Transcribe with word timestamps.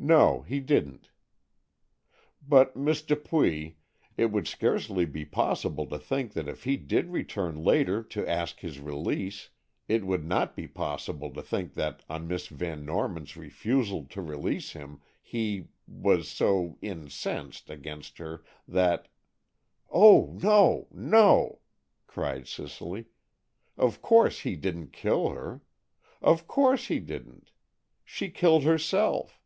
"No, 0.00 0.42
he 0.42 0.60
didn't." 0.60 1.10
"But, 2.46 2.76
Miss 2.76 3.02
Dupuy, 3.02 3.78
it 4.16 4.26
would 4.26 4.46
scarcely 4.46 5.04
be 5.06 5.24
possible 5.24 5.86
to 5.86 5.98
think 5.98 6.34
that 6.34 6.46
if 6.46 6.62
he 6.62 6.76
did 6.76 7.10
return 7.10 7.64
later 7.64 8.04
to 8.04 8.24
ask 8.30 8.60
his 8.60 8.78
release—it 8.78 10.06
would 10.06 10.24
not 10.24 10.54
be 10.54 10.68
possible 10.68 11.32
to 11.32 11.42
think 11.42 11.74
that 11.74 12.04
on 12.08 12.28
Miss 12.28 12.46
Van 12.46 12.84
Norman's 12.86 13.36
refusal 13.36 14.04
to 14.10 14.22
release 14.22 14.70
him 14.70 15.00
he—was 15.20 16.28
so 16.28 16.78
incensed 16.80 17.68
against 17.68 18.18
her 18.18 18.44
that——" 18.68 19.08
"Oh, 19.90 20.26
no, 20.40 20.86
no!" 20.92 21.58
cried 22.06 22.46
Cicely. 22.46 23.06
"Of 23.76 24.00
course 24.00 24.38
he 24.42 24.54
didn't 24.54 24.92
kill 24.92 25.30
her! 25.30 25.60
Of 26.22 26.46
course 26.46 26.86
he 26.86 27.00
didn't! 27.00 27.50
She 28.04 28.30
killed 28.30 28.62
herself! 28.62 29.40